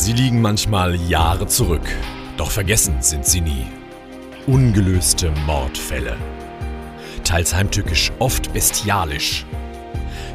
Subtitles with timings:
[0.00, 1.82] Sie liegen manchmal Jahre zurück,
[2.36, 3.66] doch vergessen sind sie nie.
[4.46, 6.16] Ungelöste Mordfälle.
[7.24, 9.44] Teils heimtückisch, oft bestialisch.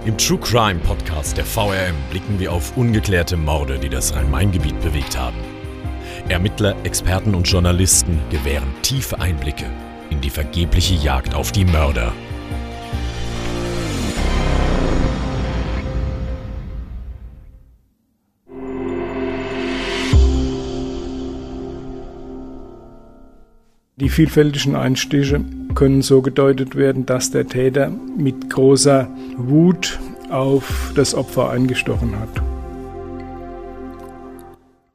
[0.05, 5.17] Im True Crime Podcast der VRM blicken wir auf ungeklärte Morde, die das Rhein-Main-Gebiet bewegt
[5.17, 5.37] haben.
[6.27, 9.71] Ermittler, Experten und Journalisten gewähren tiefe Einblicke
[10.09, 12.11] in die vergebliche Jagd auf die Mörder.
[23.95, 25.41] Die vielfältigen Einstiche
[25.75, 29.07] können so gedeutet werden, dass der Täter mit großer
[29.37, 29.99] Wut
[30.31, 32.41] auf das Opfer eingestochen hat.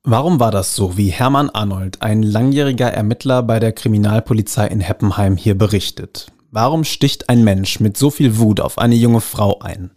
[0.03, 5.37] Warum war das so, wie Hermann Arnold, ein langjähriger Ermittler bei der Kriminalpolizei in Heppenheim,
[5.37, 6.33] hier berichtet?
[6.51, 9.93] Warum sticht ein Mensch mit so viel Wut auf eine junge Frau ein?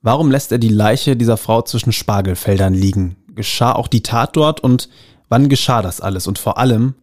[0.00, 3.16] Warum lässt er die Leiche dieser Frau zwischen Spargelfeldern liegen?
[3.34, 4.88] Geschah auch die Tat dort und
[5.28, 6.26] wann geschah das alles?
[6.26, 6.94] Und vor allem,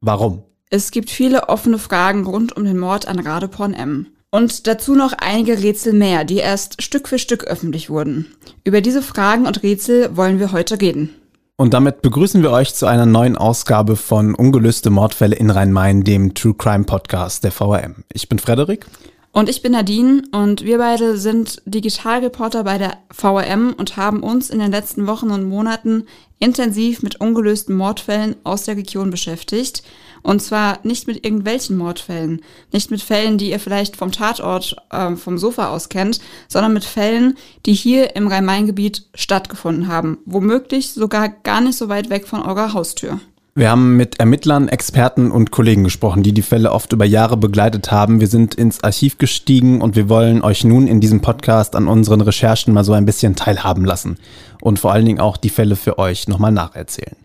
[0.00, 0.44] warum?
[0.70, 4.08] Es gibt viele offene Fragen rund um den Mord an Radeporn M.
[4.30, 8.26] Und dazu noch einige Rätsel mehr, die erst Stück für Stück öffentlich wurden.
[8.64, 11.14] Über diese Fragen und Rätsel wollen wir heute reden.
[11.56, 16.34] Und damit begrüßen wir euch zu einer neuen Ausgabe von Ungelöste Mordfälle in Rhein-Main, dem
[16.34, 18.04] True Crime Podcast der VRM.
[18.12, 18.84] Ich bin Frederik.
[19.32, 24.50] Und ich bin Nadine und wir beide sind Digitalreporter bei der VRM und haben uns
[24.50, 26.04] in den letzten Wochen und Monaten
[26.38, 29.82] intensiv mit ungelösten Mordfällen aus der Region beschäftigt
[30.22, 35.16] und zwar nicht mit irgendwelchen Mordfällen, nicht mit Fällen, die ihr vielleicht vom Tatort, äh,
[35.16, 40.18] vom Sofa aus kennt, sondern mit Fällen, die hier im Rhein-Main-Gebiet stattgefunden haben.
[40.24, 43.20] Womöglich sogar gar nicht so weit weg von eurer Haustür.
[43.58, 47.90] Wir haben mit Ermittlern, Experten und Kollegen gesprochen, die die Fälle oft über Jahre begleitet
[47.90, 48.20] haben.
[48.20, 52.20] Wir sind ins Archiv gestiegen und wir wollen euch nun in diesem Podcast an unseren
[52.20, 54.16] Recherchen mal so ein bisschen teilhaben lassen
[54.60, 57.16] und vor allen Dingen auch die Fälle für euch nochmal nacherzählen.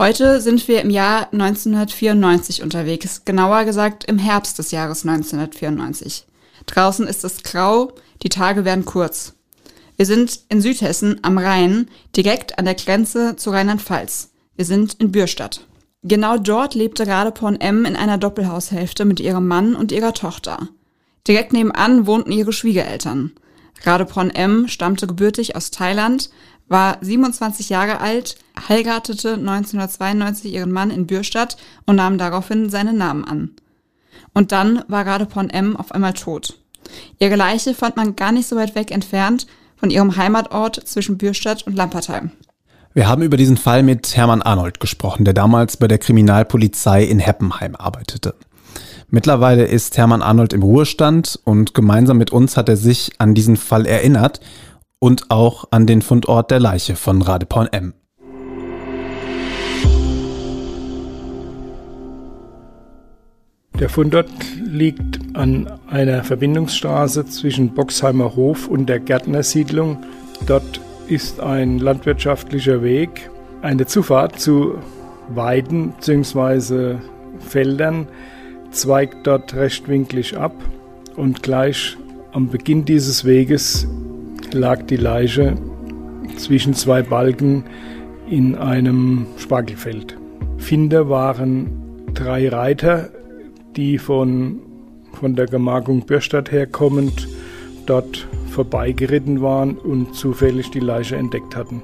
[0.00, 6.24] Heute sind wir im Jahr 1994 unterwegs, genauer gesagt im Herbst des Jahres 1994.
[6.64, 9.34] Draußen ist es grau, die Tage werden kurz.
[9.98, 14.30] Wir sind in Südhessen am Rhein, direkt an der Grenze zu Rheinland-Pfalz.
[14.56, 15.66] Wir sind in Bürstadt.
[16.02, 20.68] Genau dort lebte Radeporn M in einer Doppelhaushälfte mit ihrem Mann und ihrer Tochter.
[21.28, 23.32] Direkt nebenan wohnten ihre Schwiegereltern.
[23.82, 26.30] Radeporn M stammte gebürtig aus Thailand,
[26.70, 28.36] war 27 Jahre alt,
[28.68, 33.50] heiratete 1992 ihren Mann in Bürstadt und nahm daraufhin seinen Namen an.
[34.32, 35.76] Und dann war Radepon M.
[35.76, 36.56] auf einmal tot.
[37.18, 41.66] Ihre Leiche fand man gar nicht so weit weg entfernt von ihrem Heimatort zwischen Bürstadt
[41.66, 42.30] und Lampertheim.
[42.94, 47.18] Wir haben über diesen Fall mit Hermann Arnold gesprochen, der damals bei der Kriminalpolizei in
[47.18, 48.34] Heppenheim arbeitete.
[49.08, 53.56] Mittlerweile ist Hermann Arnold im Ruhestand und gemeinsam mit uns hat er sich an diesen
[53.56, 54.40] Fall erinnert
[55.00, 57.94] und auch an den Fundort der Leiche von Radeporn M.
[63.80, 64.30] Der Fundort
[64.62, 70.04] liegt an einer Verbindungsstraße zwischen Boxheimer Hof und der Gärtnersiedlung.
[70.46, 73.30] Dort ist ein landwirtschaftlicher Weg,
[73.62, 74.74] eine Zufahrt zu
[75.30, 76.96] Weiden bzw.
[77.38, 78.06] Feldern,
[78.70, 80.54] zweigt dort rechtwinklig ab
[81.16, 81.96] und gleich
[82.32, 83.88] am Beginn dieses Weges
[84.54, 85.56] lag die Leiche
[86.36, 87.64] zwischen zwei Balken
[88.28, 90.16] in einem Spargelfeld.
[90.58, 93.10] Finder waren drei Reiter,
[93.76, 94.60] die von,
[95.12, 97.28] von der Gemarkung Bürstadt herkommend
[97.86, 101.82] dort vorbeigeritten waren und zufällig die Leiche entdeckt hatten.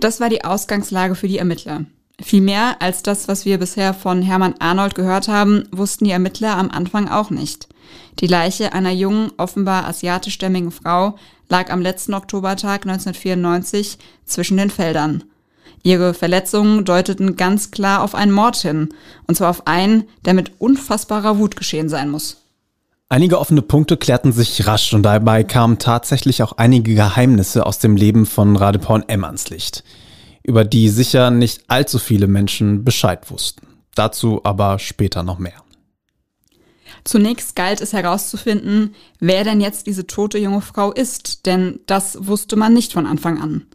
[0.00, 1.84] Das war die Ausgangslage für die Ermittler.
[2.20, 6.56] Viel mehr als das, was wir bisher von Hermann Arnold gehört haben, wussten die Ermittler
[6.56, 7.68] am Anfang auch nicht.
[8.18, 11.16] Die Leiche einer jungen, offenbar asiatischstämmigen Frau
[11.48, 15.24] lag am letzten Oktobertag 1994 zwischen den Feldern.
[15.84, 18.88] Ihre Verletzungen deuteten ganz klar auf einen Mord hin,
[19.26, 22.38] und zwar auf einen, der mit unfassbarer Wut geschehen sein muss.
[23.08, 27.96] Einige offene Punkte klärten sich rasch und dabei kamen tatsächlich auch einige Geheimnisse aus dem
[27.96, 29.82] Leben von Radeporn M ans Licht,
[30.48, 33.66] über die sicher nicht allzu viele Menschen Bescheid wussten.
[33.94, 35.62] Dazu aber später noch mehr.
[37.04, 42.56] Zunächst galt es herauszufinden, wer denn jetzt diese tote junge Frau ist, denn das wusste
[42.56, 43.66] man nicht von Anfang an.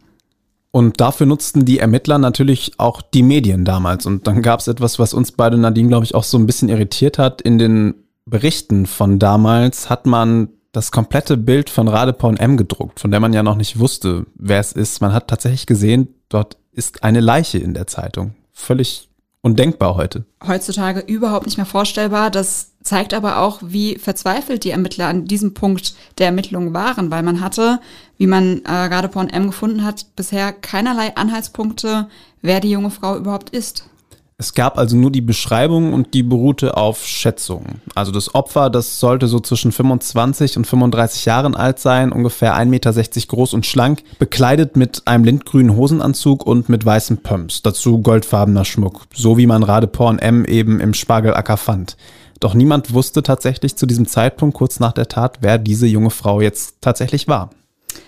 [0.72, 4.06] Und dafür nutzten die Ermittler natürlich auch die Medien damals.
[4.06, 6.68] Und dann gab es etwas, was uns beide Nadine, glaube ich, auch so ein bisschen
[6.68, 7.40] irritiert hat.
[7.40, 7.94] In den
[8.26, 13.32] Berichten von damals hat man das komplette Bild von Radeporn M gedruckt, von der man
[13.32, 15.00] ja noch nicht wusste, wer es ist.
[15.00, 18.34] Man hat tatsächlich gesehen, dort ist eine Leiche in der Zeitung.
[18.52, 19.08] Völlig
[19.42, 20.24] undenkbar heute.
[20.46, 25.54] Heutzutage überhaupt nicht mehr vorstellbar, dass zeigt aber auch, wie verzweifelt die Ermittler an diesem
[25.54, 27.80] Punkt der Ermittlungen waren, weil man hatte,
[28.18, 32.08] wie man äh, gerade von M gefunden hat, bisher keinerlei Anhaltspunkte,
[32.42, 33.88] wer die junge Frau überhaupt ist.
[34.36, 37.80] Es gab also nur die Beschreibung und die beruhte auf Schätzungen.
[37.94, 42.64] Also das Opfer, das sollte so zwischen 25 und 35 Jahren alt sein, ungefähr 1,60
[42.66, 42.92] Meter
[43.28, 49.02] groß und schlank, bekleidet mit einem lindgrünen Hosenanzug und mit weißen Pumps, dazu goldfarbener Schmuck,
[49.14, 51.96] so wie man Radeporn M eben im Spargelacker fand.
[52.40, 56.40] Doch niemand wusste tatsächlich zu diesem Zeitpunkt kurz nach der Tat, wer diese junge Frau
[56.40, 57.50] jetzt tatsächlich war.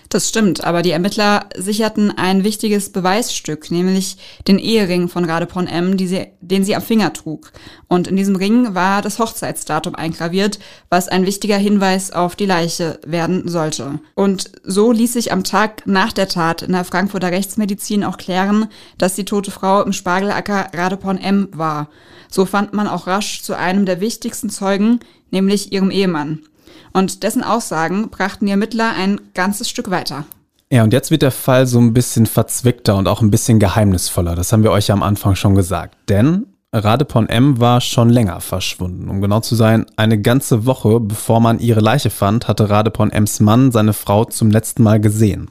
[0.09, 4.17] Das stimmt, aber die Ermittler sicherten ein wichtiges Beweisstück, nämlich
[4.47, 7.51] den Ehering von Radepon M, sie, den sie am Finger trug.
[7.89, 12.99] Und in diesem Ring war das Hochzeitsdatum eingraviert, was ein wichtiger Hinweis auf die Leiche
[13.05, 13.99] werden sollte.
[14.15, 18.67] Und so ließ sich am Tag nach der Tat in der Frankfurter Rechtsmedizin auch klären,
[18.97, 21.89] dass die tote Frau im Spargelacker Radepon M war.
[22.29, 24.99] So fand man auch rasch zu einem der wichtigsten Zeugen,
[25.31, 26.43] nämlich ihrem Ehemann.
[26.93, 30.25] Und dessen Aussagen brachten die Ermittler ein ganzes Stück weiter.
[30.71, 34.35] Ja, und jetzt wird der Fall so ein bisschen verzwickter und auch ein bisschen geheimnisvoller.
[34.35, 35.95] Das haben wir euch ja am Anfang schon gesagt.
[36.09, 39.09] Denn Radepon M war schon länger verschwunden.
[39.09, 43.39] Um genau zu sein, eine ganze Woche bevor man ihre Leiche fand, hatte Radepon M's
[43.39, 45.49] Mann seine Frau zum letzten Mal gesehen.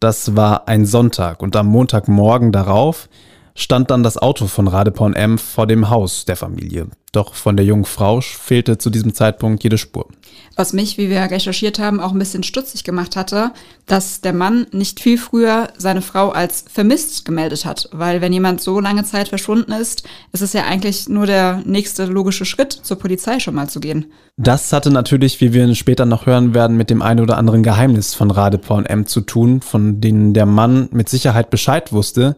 [0.00, 3.08] Das war ein Sonntag und am Montagmorgen darauf
[3.54, 6.88] stand dann das Auto von Radepon M vor dem Haus der Familie.
[7.12, 10.08] Doch von der jungen Frau fehlte zu diesem Zeitpunkt jede Spur.
[10.56, 13.52] Was mich, wie wir recherchiert haben, auch ein bisschen stutzig gemacht hatte,
[13.86, 17.88] dass der Mann nicht viel früher seine Frau als vermisst gemeldet hat.
[17.92, 22.06] Weil wenn jemand so lange Zeit verschwunden ist, ist es ja eigentlich nur der nächste
[22.06, 24.06] logische Schritt, zur Polizei schon mal zu gehen.
[24.38, 28.14] Das hatte natürlich, wie wir später noch hören werden, mit dem ein oder anderen Geheimnis
[28.14, 32.36] von Radeporn M zu tun, von denen der Mann mit Sicherheit Bescheid wusste,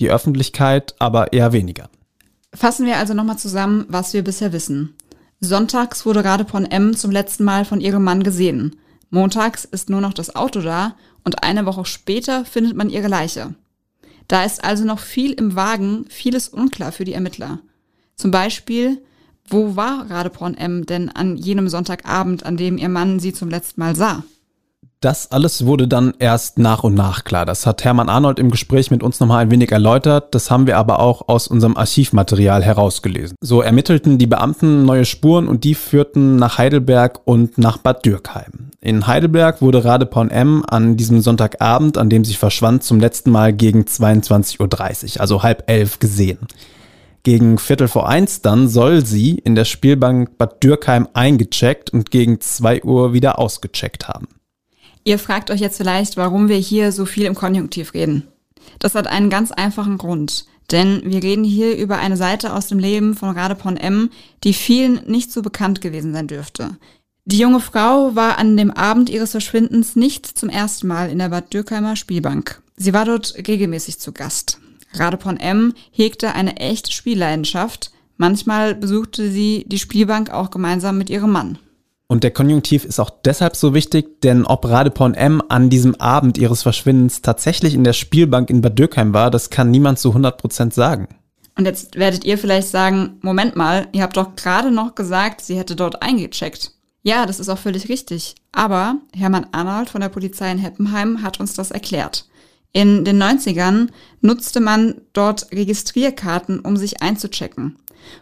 [0.00, 1.88] die Öffentlichkeit aber eher weniger.
[2.54, 4.94] Fassen wir also nochmal zusammen, was wir bisher wissen.
[5.40, 8.76] Sonntags wurde Radepon M zum letzten Mal von ihrem Mann gesehen.
[9.10, 13.54] Montags ist nur noch das Auto da und eine Woche später findet man ihre Leiche.
[14.28, 17.60] Da ist also noch viel im Wagen, vieles unklar für die Ermittler.
[18.16, 19.02] Zum Beispiel,
[19.48, 23.80] wo war Radepon M denn an jenem Sonntagabend, an dem ihr Mann sie zum letzten
[23.80, 24.24] Mal sah?
[25.04, 27.44] Das alles wurde dann erst nach und nach klar.
[27.44, 30.34] Das hat Hermann Arnold im Gespräch mit uns nochmal ein wenig erläutert.
[30.34, 33.36] Das haben wir aber auch aus unserem Archivmaterial herausgelesen.
[33.42, 38.70] So ermittelten die Beamten neue Spuren und die führten nach Heidelberg und nach Bad Dürkheim.
[38.80, 43.52] In Heidelberg wurde Radeporn M an diesem Sonntagabend, an dem sie verschwand, zum letzten Mal
[43.52, 46.38] gegen 22.30 Uhr, also halb elf, gesehen.
[47.24, 52.40] Gegen Viertel vor eins dann soll sie in der Spielbank Bad Dürkheim eingecheckt und gegen
[52.40, 54.28] zwei Uhr wieder ausgecheckt haben.
[55.04, 58.26] Ihr fragt euch jetzt vielleicht, warum wir hier so viel im Konjunktiv reden.
[58.78, 60.46] Das hat einen ganz einfachen Grund.
[60.70, 64.10] Denn wir reden hier über eine Seite aus dem Leben von Radepon M,
[64.44, 66.78] die vielen nicht so bekannt gewesen sein dürfte.
[67.26, 71.30] Die junge Frau war an dem Abend ihres Verschwindens nicht zum ersten Mal in der
[71.30, 72.62] Bad Dürkheimer Spielbank.
[72.76, 74.58] Sie war dort regelmäßig zu Gast.
[74.92, 77.90] Radepon M hegte eine echte Spielleidenschaft.
[78.16, 81.58] Manchmal besuchte sie die Spielbank auch gemeinsam mit ihrem Mann.
[82.06, 86.36] Und der Konjunktiv ist auch deshalb so wichtig, denn ob Radepon M an diesem Abend
[86.36, 90.72] ihres Verschwindens tatsächlich in der Spielbank in Bad Dürkheim war, das kann niemand zu 100%
[90.72, 91.08] sagen.
[91.56, 95.56] Und jetzt werdet ihr vielleicht sagen, Moment mal, ihr habt doch gerade noch gesagt, sie
[95.56, 96.72] hätte dort eingecheckt.
[97.02, 98.34] Ja, das ist auch völlig richtig.
[98.52, 102.26] Aber Hermann Arnold von der Polizei in Heppenheim hat uns das erklärt.
[102.74, 103.88] In den 90ern
[104.20, 107.76] nutzte man dort Registrierkarten, um sich einzuchecken.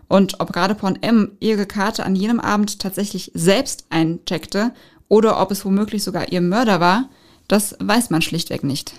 [0.09, 4.73] Und ob Radepon M ihre Karte an jenem Abend tatsächlich selbst eincheckte
[5.09, 7.09] oder ob es womöglich sogar ihr Mörder war,
[7.49, 8.93] das weiß man schlichtweg nicht.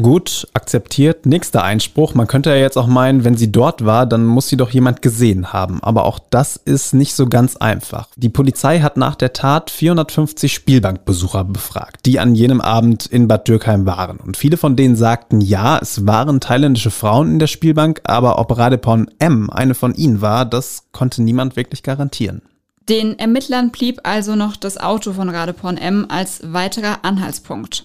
[0.00, 1.26] Gut, akzeptiert.
[1.26, 2.14] Nächster Einspruch.
[2.14, 5.02] Man könnte ja jetzt auch meinen, wenn sie dort war, dann muss sie doch jemand
[5.02, 5.82] gesehen haben.
[5.82, 8.08] Aber auch das ist nicht so ganz einfach.
[8.14, 13.48] Die Polizei hat nach der Tat 450 Spielbankbesucher befragt, die an jenem Abend in Bad
[13.48, 14.18] Dürkheim waren.
[14.18, 18.56] Und viele von denen sagten, ja, es waren thailändische Frauen in der Spielbank, aber ob
[18.56, 22.42] Radepon M eine von ihnen war, das konnte niemand wirklich garantieren.
[22.88, 27.84] Den Ermittlern blieb also noch das Auto von Radepon M als weiterer Anhaltspunkt.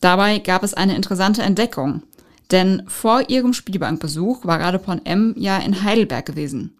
[0.00, 2.02] Dabei gab es eine interessante Entdeckung,
[2.50, 6.76] denn vor ihrem Spielbankbesuch war Radepon M ja in Heidelberg gewesen.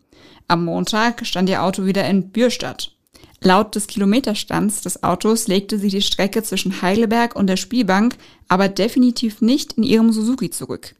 [0.48, 2.96] Am Montag stand ihr Auto wieder in Bürstadt.
[3.42, 8.16] Laut des Kilometerstands des Autos legte sie die Strecke zwischen Heidelberg und der Spielbank
[8.48, 10.94] aber definitiv nicht in ihrem Suzuki zurück.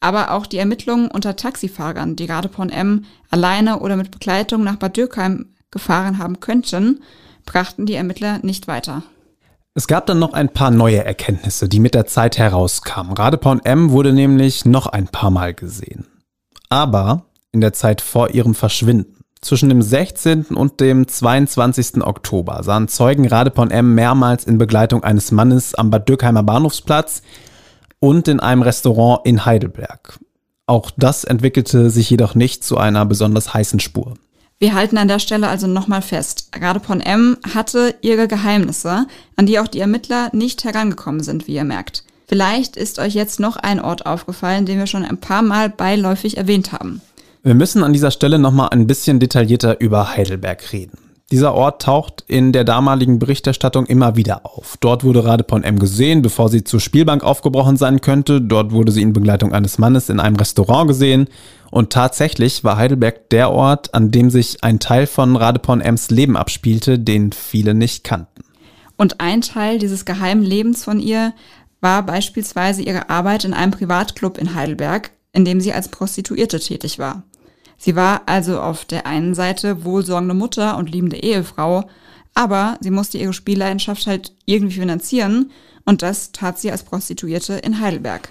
[0.00, 4.96] Aber auch die Ermittlungen unter Taxifahrern, die Radepon M alleine oder mit Begleitung nach Bad
[4.96, 7.00] Dürkheim gefahren haben könnten,
[7.46, 9.02] brachten die Ermittler nicht weiter.
[9.76, 13.12] Es gab dann noch ein paar neue Erkenntnisse, die mit der Zeit herauskamen.
[13.12, 16.06] Radeporn M wurde nämlich noch ein paar Mal gesehen.
[16.70, 19.18] Aber in der Zeit vor ihrem Verschwinden.
[19.42, 20.46] Zwischen dem 16.
[20.46, 22.02] und dem 22.
[22.02, 23.94] Oktober sahen Zeugen Radepon M.
[23.94, 27.20] mehrmals in Begleitung eines Mannes am Bad Dürkheimer Bahnhofsplatz
[28.00, 30.18] und in einem Restaurant in Heidelberg.
[30.64, 34.14] Auch das entwickelte sich jedoch nicht zu einer besonders heißen Spur.
[34.58, 36.48] Wir halten an der Stelle also nochmal fest.
[36.58, 37.36] Radepon M.
[37.54, 42.04] hatte ihre Geheimnisse, an die auch die Ermittler nicht herangekommen sind, wie ihr merkt.
[42.26, 46.38] Vielleicht ist euch jetzt noch ein Ort aufgefallen, den wir schon ein paar Mal beiläufig
[46.38, 47.02] erwähnt haben.
[47.42, 50.98] Wir müssen an dieser Stelle nochmal ein bisschen detaillierter über Heidelberg reden.
[51.30, 54.76] Dieser Ort taucht in der damaligen Berichterstattung immer wieder auf.
[54.80, 58.40] Dort wurde Radepon M gesehen, bevor sie zur Spielbank aufgebrochen sein könnte.
[58.40, 61.26] Dort wurde sie in Begleitung eines Mannes in einem Restaurant gesehen.
[61.70, 66.36] Und tatsächlich war Heidelberg der Ort, an dem sich ein Teil von Radepon M's Leben
[66.36, 68.44] abspielte, den viele nicht kannten.
[68.96, 71.34] Und ein Teil dieses geheimen Lebens von ihr
[71.80, 76.98] war beispielsweise ihre Arbeit in einem Privatclub in Heidelberg, in dem sie als Prostituierte tätig
[76.98, 77.24] war.
[77.76, 81.88] Sie war also auf der einen Seite wohlsorgende Mutter und liebende Ehefrau,
[82.34, 85.50] aber sie musste ihre Spielleidenschaft halt irgendwie finanzieren
[85.84, 88.30] und das tat sie als Prostituierte in Heidelberg.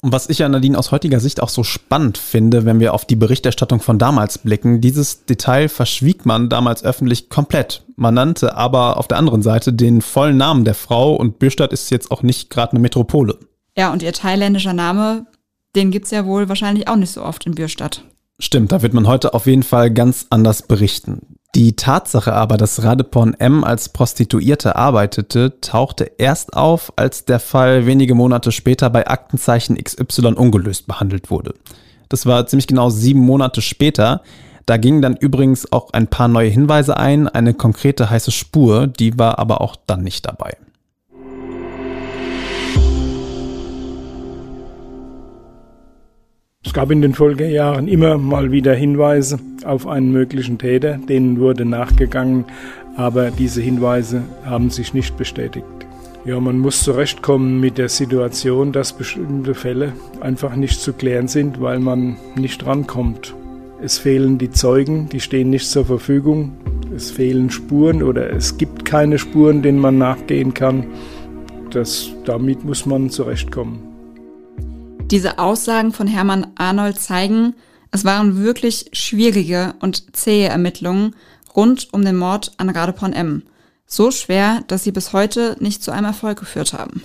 [0.00, 3.04] Und was ich ja Nadine aus heutiger Sicht auch so spannend finde, wenn wir auf
[3.04, 7.82] die Berichterstattung von damals blicken, dieses Detail verschwieg man damals öffentlich komplett.
[7.96, 11.90] Man nannte aber auf der anderen Seite den vollen Namen der Frau und Bürstadt ist
[11.90, 13.38] jetzt auch nicht gerade eine Metropole.
[13.76, 15.26] Ja, und ihr thailändischer Name,
[15.74, 18.04] den gibt's ja wohl wahrscheinlich auch nicht so oft in Bürstadt.
[18.38, 21.37] Stimmt, da wird man heute auf jeden Fall ganz anders berichten.
[21.54, 27.86] Die Tatsache aber, dass Radepon M als Prostituierte arbeitete, tauchte erst auf, als der Fall
[27.86, 31.54] wenige Monate später bei Aktenzeichen XY ungelöst behandelt wurde.
[32.10, 34.22] Das war ziemlich genau sieben Monate später.
[34.66, 39.18] Da gingen dann übrigens auch ein paar neue Hinweise ein, eine konkrete heiße Spur, die
[39.18, 40.56] war aber auch dann nicht dabei.
[46.78, 52.44] Gab in den Folgejahren immer mal wieder Hinweise auf einen möglichen Täter, denen wurde nachgegangen,
[52.94, 55.66] aber diese Hinweise haben sich nicht bestätigt.
[56.24, 61.60] Ja, man muss zurechtkommen mit der Situation, dass bestimmte Fälle einfach nicht zu klären sind,
[61.60, 63.34] weil man nicht rankommt.
[63.82, 66.52] Es fehlen die Zeugen, die stehen nicht zur Verfügung.
[66.94, 70.86] Es fehlen Spuren oder es gibt keine Spuren, denen man nachgehen kann.
[71.72, 73.87] Das, damit muss man zurechtkommen.
[75.10, 77.54] Diese Aussagen von Hermann Arnold zeigen,
[77.90, 81.14] es waren wirklich schwierige und zähe Ermittlungen
[81.56, 83.42] rund um den Mord an Radepon M.
[83.86, 87.02] So schwer, dass sie bis heute nicht zu einem Erfolg geführt haben.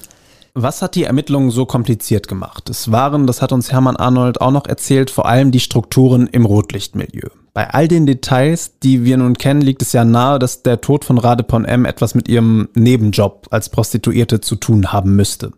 [0.53, 2.69] Was hat die Ermittlungen so kompliziert gemacht?
[2.69, 6.45] Es waren, das hat uns Hermann Arnold auch noch erzählt, vor allem die Strukturen im
[6.45, 7.29] Rotlichtmilieu.
[7.53, 11.05] Bei all den Details, die wir nun kennen, liegt es ja nahe, dass der Tod
[11.05, 15.53] von Radepon M etwas mit ihrem Nebenjob als Prostituierte zu tun haben müsste.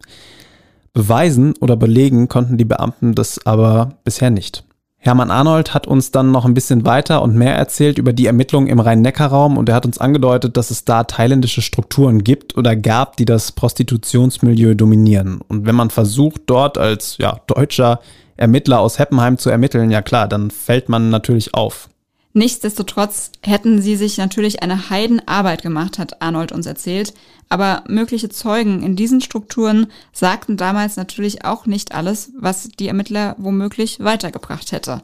[0.95, 4.63] Beweisen oder belegen konnten die Beamten das aber bisher nicht.
[4.97, 8.67] Hermann Arnold hat uns dann noch ein bisschen weiter und mehr erzählt über die Ermittlungen
[8.67, 13.17] im Rhein-Neckar-Raum und er hat uns angedeutet, dass es da thailändische Strukturen gibt oder gab,
[13.17, 15.41] die das Prostitutionsmilieu dominieren.
[15.47, 17.99] Und wenn man versucht, dort als ja, deutscher
[18.37, 21.89] Ermittler aus Heppenheim zu ermitteln, ja klar, dann fällt man natürlich auf.
[22.37, 27.13] Nichtsdestotrotz hätten sie sich natürlich eine Heidenarbeit gemacht, hat Arnold uns erzählt.
[27.47, 33.37] Aber mögliche Zeugen in diesen Strukturen sagten damals natürlich auch nicht alles, was die Ermittler
[33.37, 35.01] womöglich weitergebracht hätte.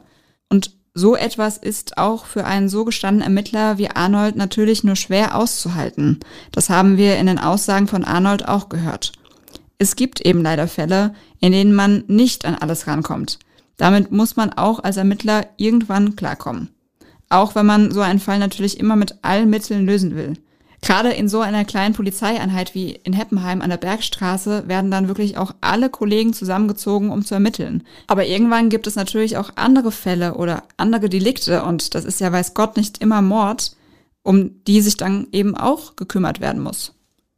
[0.50, 5.34] Und so etwas ist auch für einen so gestandenen Ermittler wie Arnold natürlich nur schwer
[5.34, 6.20] auszuhalten.
[6.50, 9.12] Das haben wir in den Aussagen von Arnold auch gehört.
[9.78, 13.38] Es gibt eben leider Fälle, in denen man nicht an alles rankommt.
[13.78, 16.68] Damit muss man auch als Ermittler irgendwann klarkommen.
[17.32, 20.34] Auch wenn man so einen Fall natürlich immer mit allen Mitteln lösen will.
[20.82, 25.38] Gerade in so einer kleinen Polizeieinheit wie in Heppenheim an der Bergstraße werden dann wirklich
[25.38, 27.84] auch alle Kollegen zusammengezogen, um zu ermitteln.
[28.06, 32.32] Aber irgendwann gibt es natürlich auch andere Fälle oder andere Delikte und das ist ja
[32.32, 33.76] weiß Gott nicht immer Mord,
[34.22, 36.92] um die sich dann eben auch gekümmert werden muss.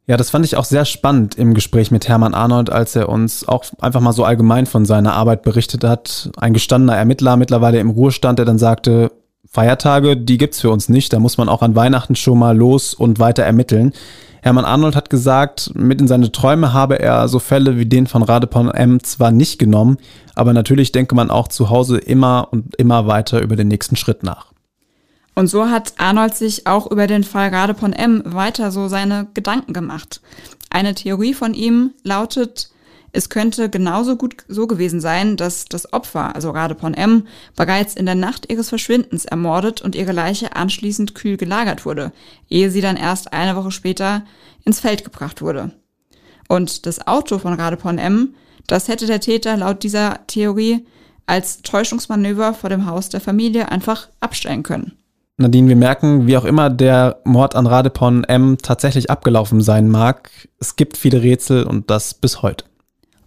[0.07, 3.47] Ja, das fand ich auch sehr spannend im Gespräch mit Hermann Arnold, als er uns
[3.47, 6.31] auch einfach mal so allgemein von seiner Arbeit berichtet hat.
[6.37, 9.11] Ein gestandener Ermittler, mittlerweile im Ruhestand, der dann sagte,
[9.49, 11.13] Feiertage, die gibt's für uns nicht.
[11.13, 13.93] Da muss man auch an Weihnachten schon mal los und weiter ermitteln.
[14.41, 18.21] Hermann Arnold hat gesagt, mit in seine Träume habe er so Fälle wie den von
[18.21, 19.97] Radepon M zwar nicht genommen,
[20.35, 24.21] aber natürlich denke man auch zu Hause immer und immer weiter über den nächsten Schritt
[24.21, 24.51] nach.
[25.33, 29.73] Und so hat Arnold sich auch über den Fall Radepon M weiter so seine Gedanken
[29.73, 30.21] gemacht.
[30.69, 32.69] Eine Theorie von ihm lautet,
[33.15, 38.05] es könnte genauso gut so gewesen sein, dass das Opfer, also Radepon M, bereits in
[38.05, 42.11] der Nacht ihres Verschwindens ermordet und ihre Leiche anschließend kühl gelagert wurde,
[42.49, 44.23] ehe sie dann erst eine Woche später
[44.65, 45.71] ins Feld gebracht wurde.
[46.47, 48.35] Und das Auto von Radepon M,
[48.67, 50.85] das hätte der Täter laut dieser Theorie
[51.25, 54.93] als Täuschungsmanöver vor dem Haus der Familie einfach abstellen können.
[55.37, 60.29] Nadine, wir merken, wie auch immer der Mord an Radepon M tatsächlich abgelaufen sein mag,
[60.59, 62.65] es gibt viele Rätsel und das bis heute.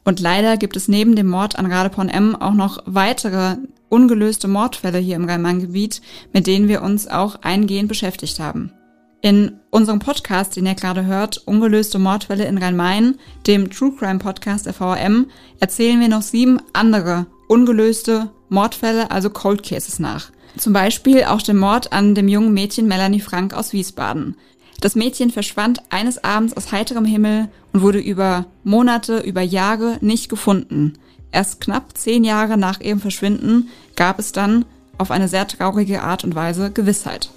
[0.09, 3.57] Und leider gibt es neben dem Mord an Radepon M auch noch weitere
[3.91, 6.01] ungelöste Mordfälle hier im Rhein-Main-Gebiet,
[6.33, 8.73] mit denen wir uns auch eingehend beschäftigt haben.
[9.21, 14.65] In unserem Podcast, den ihr gerade hört, Ungelöste Mordfälle in Rhein-Main, dem True Crime Podcast
[14.65, 15.27] der VRM,
[15.61, 20.31] erzählen wir noch sieben andere ungelöste Mordfälle, also Cold Cases nach.
[20.57, 24.37] Zum Beispiel auch den Mord an dem jungen Mädchen Melanie Frank aus Wiesbaden.
[24.81, 30.29] Das Mädchen verschwand eines Abends aus heiterem Himmel und wurde über Monate, über Jahre nicht
[30.29, 30.95] gefunden.
[31.33, 34.65] Erst knapp zehn Jahre nach ihrem Verschwinden gab es dann
[34.97, 37.31] auf eine sehr traurige Art und Weise Gewissheit.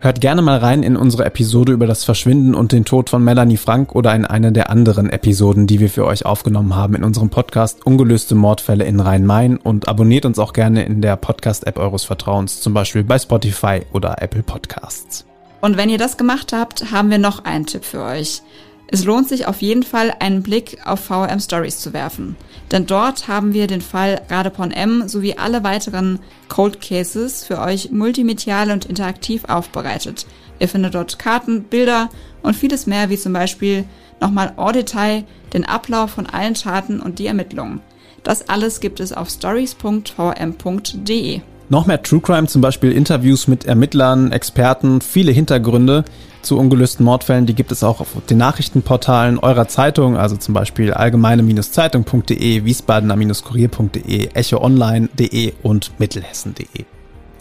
[0.00, 3.56] Hört gerne mal rein in unsere Episode über das Verschwinden und den Tod von Melanie
[3.56, 7.30] Frank oder in eine der anderen Episoden, die wir für euch aufgenommen haben in unserem
[7.30, 12.60] Podcast Ungelöste Mordfälle in Rhein-Main und abonniert uns auch gerne in der Podcast-App eures Vertrauens,
[12.60, 15.24] zum Beispiel bei Spotify oder Apple Podcasts.
[15.60, 18.42] Und wenn ihr das gemacht habt, haben wir noch einen Tipp für euch.
[18.90, 22.36] Es lohnt sich auf jeden Fall, einen Blick auf VRM Stories zu werfen.
[22.72, 27.90] Denn dort haben wir den Fall Radepon M sowie alle weiteren Cold Cases für euch
[27.90, 30.26] multimedial und interaktiv aufbereitet.
[30.58, 32.08] Ihr findet dort Karten, Bilder
[32.42, 33.84] und vieles mehr, wie zum Beispiel
[34.20, 37.82] nochmal en Detail den Ablauf von allen Taten und die Ermittlungen.
[38.22, 41.42] Das alles gibt es auf stories.vm.de.
[41.70, 46.04] Noch mehr True Crime, zum Beispiel Interviews mit Ermittlern, Experten, viele Hintergründe
[46.40, 50.94] zu ungelösten Mordfällen, die gibt es auch auf den Nachrichtenportalen eurer Zeitung, also zum Beispiel
[50.94, 56.86] allgemeine-zeitung.de, wiesbadener-kurier.de, echoonline.de und mittelhessen.de.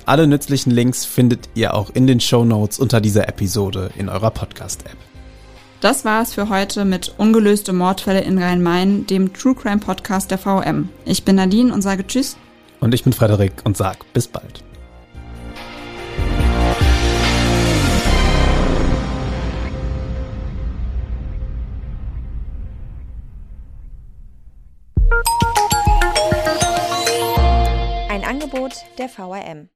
[0.06, 4.32] Alle nützlichen Links findet ihr auch in den Show Notes unter dieser Episode in eurer
[4.32, 4.98] Podcast-App.
[5.80, 10.38] Das war es für heute mit Ungelöste Mordfälle in Rhein-Main, dem True Crime Podcast der
[10.40, 10.90] VM.
[11.06, 12.36] Ich bin Nadine und sage Tschüss
[12.80, 14.64] und ich bin Frederik und sag bis bald.
[28.10, 29.70] Ein Angebot der VRM.